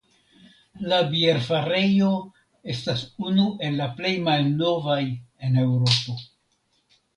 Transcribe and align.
La 0.93 1.01
bierfarejo 1.11 2.09
estas 2.75 3.05
unu 3.27 3.47
el 3.69 3.79
la 3.83 3.89
plej 4.01 4.15
malnovaj 4.31 5.01
en 5.13 5.63
Eŭropo. 5.69 6.19